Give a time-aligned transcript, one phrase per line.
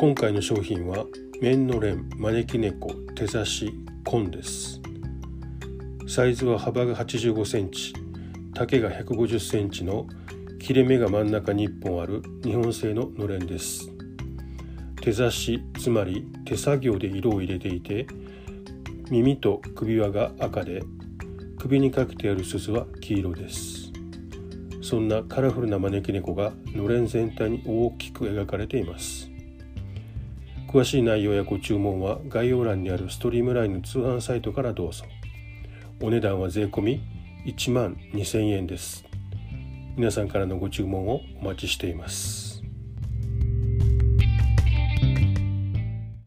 [0.00, 1.04] 今回の商品は
[1.42, 3.70] 綿のれん招き猫手差し
[4.02, 4.80] 紺です。
[6.08, 7.92] サイズは幅が85センチ
[8.54, 10.06] 丈が150センチの
[10.58, 13.90] 切れ目が真ん中に1本ある日本製ののれんです。
[15.02, 18.06] 手差しつまり手作業で色を入れていて
[19.10, 20.82] 耳と首輪が赤で
[21.58, 23.92] 首にかけてある鈴は黄色です。
[24.80, 29.30] そんなカラフルな招き猫がのれん全体に大きく描かれています。
[30.70, 35.04] 詳しい内容やご注文は概要欄にあるストリームラインの通販サイトからどうぞ。
[36.00, 37.00] お値段は税込
[37.44, 39.04] 1万2000円です。
[39.96, 42.49] 皆さんからのご注文をお待ちしています。